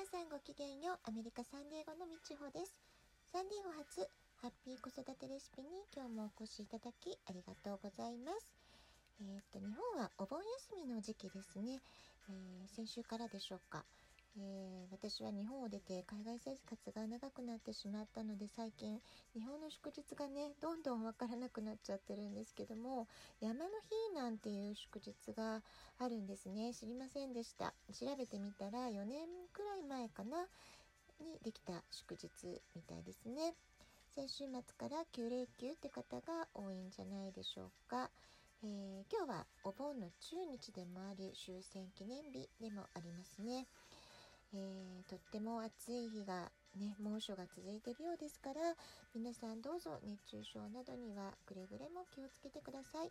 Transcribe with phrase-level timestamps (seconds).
[0.00, 0.98] 皆さんごきげんよう。
[1.04, 2.72] アメリカサンディエゴのみちほです。
[3.30, 4.00] サンディエゴ初
[4.40, 8.56] ハッピー子育てレシピに今日もお越しいただきありがとうございます。
[9.20, 11.84] えー、っと、日本はお盆休みの時期ですね。
[12.30, 13.84] えー、先週からでしょうか。
[14.36, 19.00] えー、私は日本を出て海外生活が長くなってしまったので最近
[19.34, 23.08] 日本の祝日がねどんどんわからなくなっちゃってるんですけども
[23.40, 23.70] 山の
[24.10, 25.62] 日なんていう祝日が
[25.98, 26.72] あるんですね。
[26.72, 27.74] 知りませんでした。
[27.92, 30.46] 調べてみたら4年くらい前かな
[31.20, 32.28] にできた祝日
[32.74, 33.54] みたいですね。
[34.14, 38.10] 先週末から9連休って方が多いんじゃないでしょうか。
[38.62, 43.66] えー、今日はお盆の中日でもあり終戦記念日でもありますね。
[44.52, 48.74] えー、とっても暑い日がね猛暑が続いているようですから
[49.14, 53.10] 皆さんどうぞ熱中症などにはくれぐれも気をつけてください、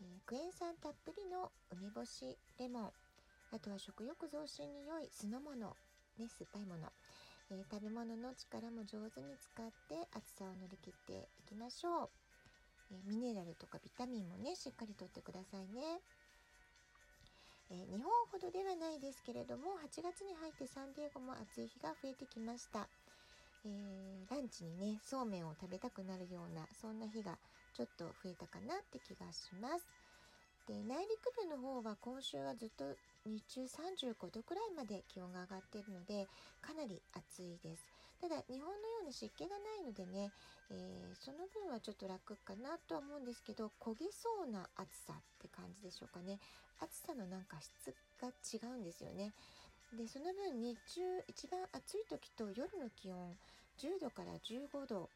[0.00, 2.90] えー、クエン酸たっぷりの梅干しレモン
[3.50, 5.74] あとは食欲増進に良い酢の物
[6.18, 6.86] ね酸っぱいもの、
[7.50, 15.98] えー、食べ物の力も上手に使って暑さを乗り切っていきましょう、えミネラルとかビタミンもねしっかりとってくださいね。
[17.72, 22.86] えー、日本ほどではないですけれども8月に入ってサンディエゴも暑い日が増えてきました、
[23.64, 27.38] えー、ランチにねそうめんを食べたくなるようなそんな日が
[27.72, 29.88] ちょっと増えたかなって気がします。
[30.68, 32.84] で内陸部の方は今週はずっと
[33.26, 36.28] 日中35度くらいまで気温が上がっているので
[36.60, 38.01] かなり暑いです。
[38.22, 40.30] ただ日本のような湿気がないのでね、
[40.70, 46.38] えー、その分はちょっと楽かなとは思うんですけど焦げそうな暑さって感じでしょうかね
[46.78, 47.90] 暑さのなんか質
[48.22, 49.34] が違うんですよね
[49.98, 53.34] でその分日中一番暑い時と夜の気温
[53.82, 55.10] 10度から15度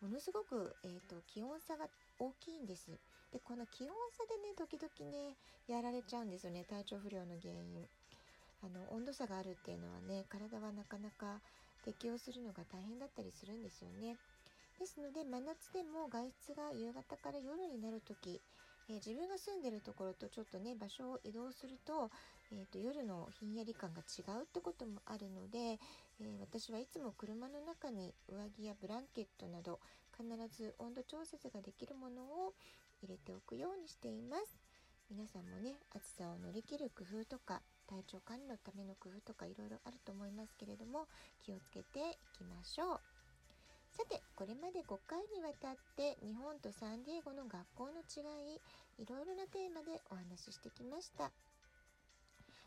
[0.00, 1.86] ものすごく、えーと、気温差が
[2.18, 2.90] 大きいんです。
[3.32, 5.36] でこの気温差でね時々ね
[5.68, 7.86] やられちゃうんですよね体調不良の原因。
[8.62, 11.40] あの温度差があるっていうのはね体はなかなか
[11.84, 14.16] 適応するのが大変だったりするんですよね。
[14.78, 18.40] ですので真夏でも外出が夕方から夜になる時
[18.88, 22.10] えー、自分が住んでるところとちょっとね場所を移動すると,、
[22.50, 29.78] えーと、夜のひんやり感が違うってこともあるので、えー、私はいつも車の中に上着やブランケットなど
[30.16, 32.54] 必ず温度調節ができるものを
[33.02, 34.58] 入れておくようにしています。
[35.10, 37.60] 皆さんもね暑さを乗り切る工夫とか
[37.92, 41.04] 体調管理のための工夫とかいろいろあると思いますけれども
[41.44, 43.00] 気をつけていきましょう。
[43.92, 48.24] さてこれまで5回にわたって日本とサンディエゴの学校の違
[48.56, 48.56] い
[48.96, 51.30] いろいろなテーマでお話ししてきました。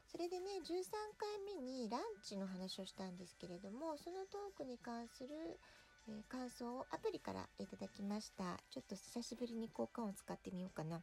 [0.06, 5.58] それでね13回目にランチの話をしたんですけれどもそのトークに関する、
[6.08, 8.62] えー、感想をアプリからいただきました。
[8.70, 11.02] ちょっと久しぶりに交換を使ってみようかな。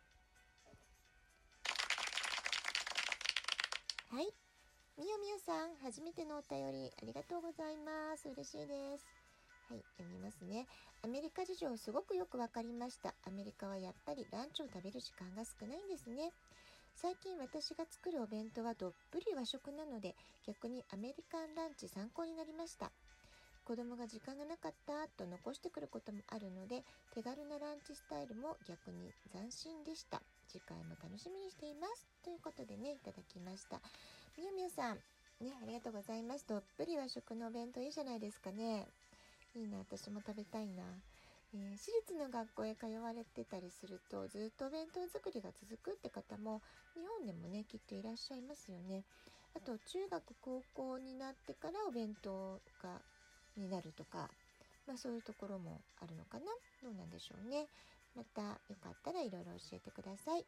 [4.12, 4.28] はい
[5.00, 9.08] みよみよさん初めてのお便りありがとうございます嬉しいです
[9.72, 10.66] はい、読みますね。
[11.02, 13.14] アメリカ事情すごくよくわかりました。
[13.24, 16.28] アメリカはやっぱりランチを食べる時間が少ないんですね。
[16.94, 20.14] 最近私が作るお弁当はどっぷり和食なので
[20.44, 22.92] 逆にアメリカンランチ参考になりました。
[23.64, 26.82] 子供が時間がなかったと残してくることもあるので
[27.14, 30.20] 手軽なランチスタイルも逆に斬新でした。
[30.48, 32.06] 次回も楽しみにしています。
[32.24, 33.80] ということでね、いただきました。
[34.36, 34.96] みよみよさん、
[35.40, 36.44] ね、ありがとうございます。
[36.46, 38.86] どっぷり和食のお弁当いいじゃないですかね。
[39.54, 40.82] いいな私も食べたいな、
[41.54, 46.62] えー、私立の学校へ通われてたりするとずっとお弁当作りが続くって方も
[46.94, 49.04] 日本でもねきっといらっしゃいますよね
[49.54, 52.96] あと中学高校になってからお弁当が
[53.56, 54.30] になるとか
[54.86, 56.46] まあそういうところもあるのかな。
[56.82, 57.66] どうなんでしょうね。
[58.16, 60.44] またよかったらいろいろ教えてください。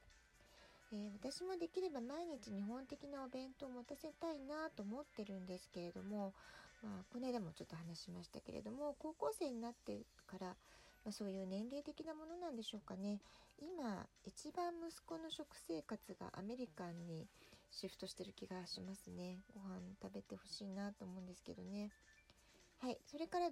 [0.92, 6.34] えー、私もできれば毎日日本的なお弁当を持たせたいなと思ってるんですけれども、
[6.82, 10.54] まあ、この間もちょっと話しましたけれども高校生になってから、ま
[11.08, 13.20] あ、そういう年齢的なものなんでしょうかね。
[13.62, 17.26] 今一番息子の食生活がアメリカンに
[17.70, 19.38] シフトしてる気がしますね。
[19.54, 21.90] ご飯食べてほしいなと思うんですけどね。
[22.84, 23.48] はい、それから13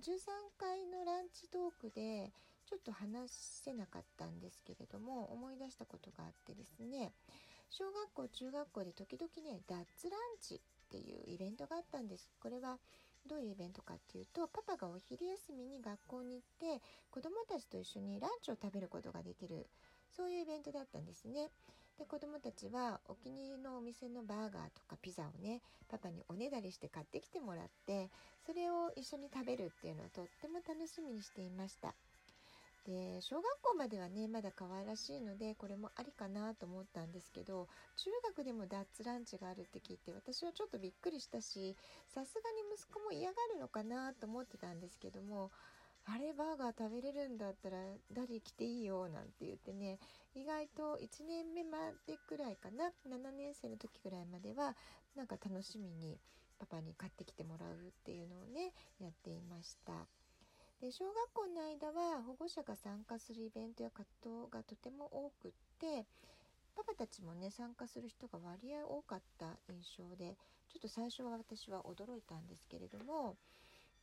[0.58, 2.31] 回のランチトークで
[2.69, 3.32] ちょっと話
[3.64, 7.12] せなかったんですけれども思い出したことがあってですね
[7.70, 10.58] 小学校中学校で時々ねダッツランチっ
[10.90, 12.76] ていうイベントがあったんですこれは
[13.26, 19.67] どういうイベントかっていうとパパがお昼休みに学校に行って子どもたちと一緒にランチを食べることができる
[20.14, 21.49] そういうイベントだったんですね。
[22.02, 28.10] で子供たちはお気に入りのお店のバーガーとかピザをねパパにおねだりして買ってきてもらって
[28.44, 31.94] それを一緒に食べるっていうのをとっても楽しみにしていました。
[32.88, 41.76] で小学校まではねまだ可愛らしいのでこれもありかなと思ったんですけど中学でもダッツランチがあるって聞いて私はちょっとびっくりしたし
[42.08, 45.52] さすがに息子も嫌がるのかなと思ってたんですけども
[46.04, 47.76] あれバーガー食べれるんだったら
[48.12, 49.99] daddy 来ていいよなんて言ってね
[50.34, 54.75] 意外と1年目までくらいかな7年生の時ぐらいまでは
[55.16, 56.19] なんか楽しみに
[56.58, 59.93] パパに買ってきてもらうっていうのをねやっていました。
[60.81, 66.06] で小学校の間は保護者が参加するイベントや活動がとても多くって
[66.75, 70.34] パパたちもね参加する人が割合多かった印象で
[70.69, 73.37] ちょっと最初は私は驚いたんですけれども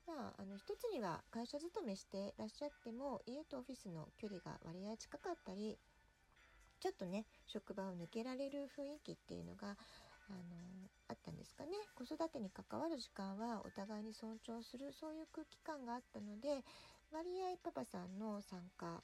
[0.09, 5.77] まあ、あの一つには会社勤めしてらっしゃっても家とオフィスの距離が割合近かったり
[6.79, 9.77] ちょっとね職場を抜けられる雰囲気っていうのが
[10.29, 10.49] あの
[11.09, 11.71] あったんですかね。
[11.95, 16.63] 子育てに関わる時間はお互いに尊重するそういう空気感があったので
[17.11, 19.03] 割合パパさんの参加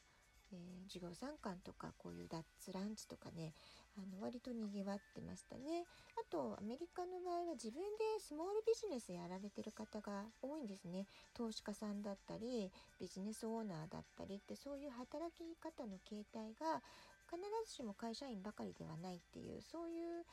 [0.51, 3.53] えー、授業参観とかこういうダッツランチとかね
[3.97, 5.85] あの割とにぎわってましたね。
[6.19, 11.05] あとアメリカの場合は自分でスモールビジネスやられてる方が多いんですね。
[11.33, 16.81] 投資家さんだったりビジネスオーナーだったりってそういう働き方の形態が
[17.29, 20.25] 必ずしも会社員ばかりではないっていうそういう、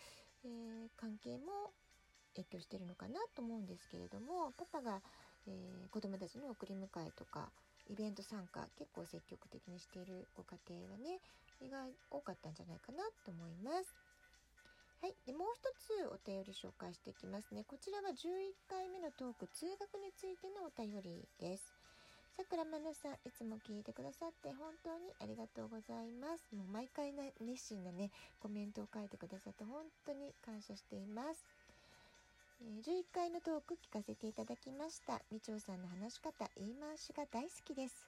[0.45, 1.73] えー、関係も
[2.35, 5.01] 影響してるのかなと思うんですけれどもパパが、
[5.47, 7.51] えー、子供たちの送り迎えとか
[7.91, 11.21] イベント参加結構積極的にしているご家庭はね
[11.63, 13.95] 意外多かったんじゃないかなと思います。
[15.01, 17.65] はい、でもう一つお便り紹介していきますね。
[17.67, 21.75] こちらは11回目のトーク通学についてのお便りです。
[22.37, 26.47] さくらまなさん、いつも聞いてくださって本当にありがとうございます。
[26.55, 28.11] もう毎回な熱心なね、
[28.41, 31.45] コメントを書いてくださって本当に感謝しています。
[32.63, 35.21] えー、11回のトーク聞かせていただきました。
[35.31, 38.07] みちょうさんの話し方、言い回しが大好きです。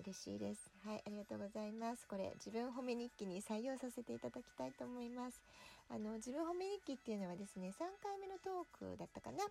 [0.00, 0.70] 嬉しいです。
[0.84, 2.06] はい、ありがとうございます。
[2.06, 5.40] これ、自分褒め日記に採用させていただきたいと思います。
[5.88, 9.44] あの、自分褒め日記っていうのはですね、3回目のトークだったかな。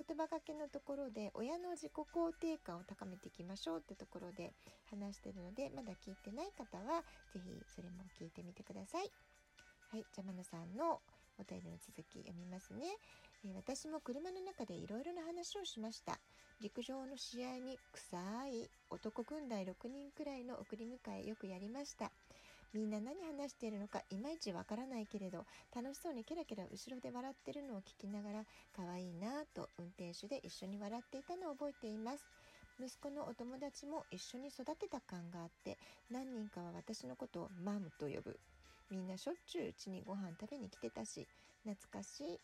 [0.00, 4.52] 言葉がけのところで、親の自己肯定感を高めていきましょうってところで
[4.90, 9.10] 話してるので、まだ聞いてない方は、是非それも聞いてみてください。
[9.90, 11.00] はい、じゃまのさんの
[11.38, 12.86] お便りの続き読みますね。
[13.54, 16.18] 私も車の中でいろいろな話をしました。
[16.60, 22.10] 陸上の試合に臭い男軍団6人くらいの送り迎えよくやりました。
[22.74, 25.44] みんな何話しているのかいまいちわからないけれど
[25.74, 28.44] 楽しそうにケラケラ後ろで笑ってるのを聞きながら
[28.76, 32.24] 可愛いなぁと運転手で一緒に笑っていたのを覚えています。
[32.78, 35.76] 息子のお友達も一緒に育てた感があって
[36.10, 38.38] 何人かは私のことをマムと呼ぶ
[38.90, 41.28] みんなしょっちゅううちにご飯食べに来てたし
[41.64, 42.40] 懐かしい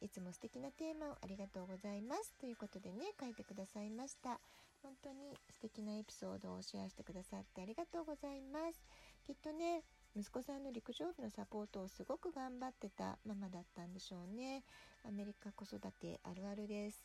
[0.00, 2.34] いつも素敵なテーマをありがとうございます。
[2.40, 4.38] ということでね書いてくださいました。
[4.82, 8.78] 本当に素敵なエピソードをシェアしてくださってありがとうございます。
[9.26, 9.82] きっとね
[10.16, 14.62] 息子さんの陸上部のサポートをすごく頑張ってたママだったんでしょうね。
[15.06, 17.04] アメリカ子育てあるあるです。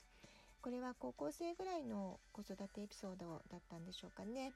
[0.61, 4.53] これは高校生ぐらいの子育てエピソードだったんでしょうかね。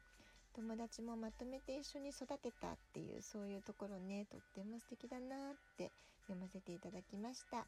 [0.55, 5.91] 友達もまとめて一緒に育てたっていうそういうところねとっても素敵だなって
[6.27, 7.65] 読ませていただきました。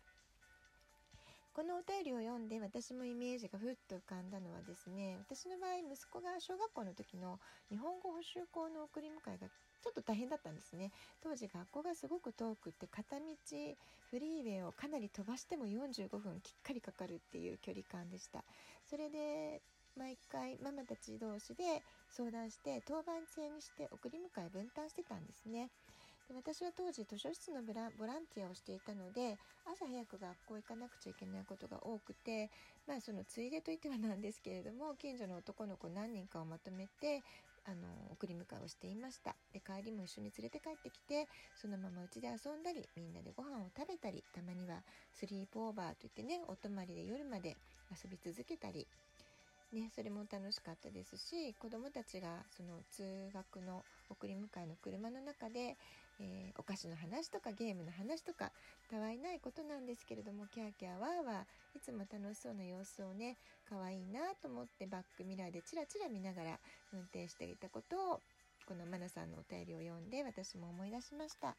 [1.54, 10.92] このお便りを読んで私もイメージがふっと浮かんだのはですね私の場合息子が小学校の時の日本語補習校の送り迎えがちょっと大変だったんですね
[11.24, 13.26] 当時学校がすごく遠くって片道
[14.12, 18.44] フリーウェイをかなり飛ばしても45分きっかりかかるっていう距離感でした
[18.90, 19.62] それで
[19.98, 21.64] 毎回ママたち同士で
[22.10, 25.70] 相談して当番制にして送り迎え分担してたんですね。
[26.30, 27.74] で私は当時図書室のボ
[28.06, 32.52] ランティアをしていたので朝早く学校行かなくちゃいけないことが多くて
[32.88, 37.24] まあそのついでといってはなんですけれども近所の男の子何人かをまとめて
[37.66, 39.36] あの送り迎えをしていました。
[39.54, 44.82] で帰りも一緒に連れて帰ってきてそのまま家で遊んだりみんなでご飯を食べたりたまには
[45.14, 47.58] スリープオーバーといってねお泊まりで夜まで
[47.90, 48.86] 遊び続けたり。
[49.72, 55.78] ね、それも楽しかったですし子どもたちがその通学の送り迎えの車の中で、
[56.20, 58.52] えー、お菓子の話とかゲームの話とか
[58.92, 63.38] たわいないことなんですけれどもキャーキャーワーワーいつも楽しそうな様子をね
[63.70, 66.60] 可愛いなと思ってバックミラーでチラチラ見ながら
[66.94, 68.20] 運転していたことを
[68.68, 71.56] このマナさんのお便りを読んで私も思い出しました。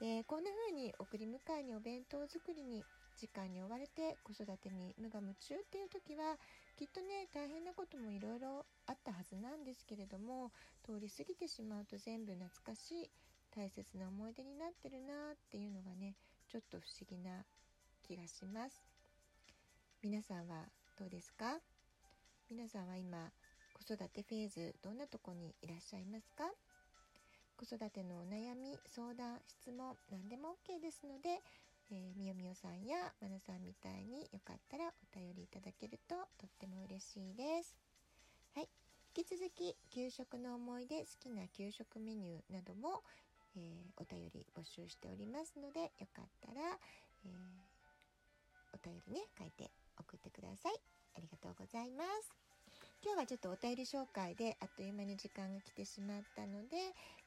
[0.00, 2.84] でこんな風に送り迎えにお弁当作りに
[3.18, 6.38] 時間に追われて子育てに無我夢中っていう時は
[6.78, 10.52] きっとね大変なこともいろいろあったはずなんですけれども
[10.86, 13.10] 通り過ぎてしまうと全部懐かしい
[13.54, 16.14] 大切な思い出になってるなっていうのがね
[16.50, 17.44] ちょっと不思議な
[18.06, 18.82] 気がします。
[20.02, 20.64] 皆さんは
[20.98, 21.58] どうですか？
[22.50, 23.30] 皆さんは今
[23.74, 26.44] 子育てフェーズどんなとこにいらっしゃいますか？
[27.56, 31.42] 子育てのお悩み相談質問何でも OK ですので、
[31.90, 37.74] えー、みよみよさんやまなさんみたいによかったらお便りいただけるととっても嬉しいです。
[38.54, 38.68] はい。
[39.16, 43.02] 引き続き給食の思い出好きな給食メニューなども、
[43.58, 46.78] えー、お便り募集しておりますのでよかったら、
[47.24, 47.32] えー、
[48.72, 50.78] お便りね書いて送ってください
[51.16, 52.30] ありがとうございます
[53.02, 56.76] 今日はちょっとお便り紹介であっという間に時間が来てしまったので、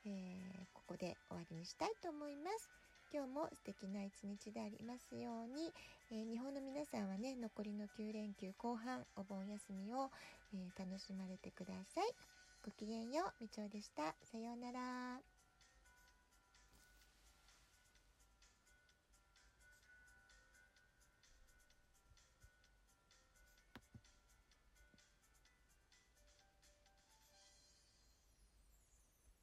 [0.06, 2.70] えー、ここで終わりにしたいと思います。
[3.14, 5.72] 今日も素敵な一日でありますように、
[6.12, 10.12] えー、日本の皆さんはね残りの9連休後半お盆休みを、
[10.54, 12.12] えー、楽しまれてください。
[12.64, 14.14] ごきげんようみちおでした。
[14.32, 15.31] さようなら。